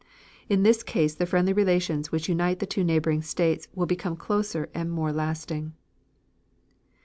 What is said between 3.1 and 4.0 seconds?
states will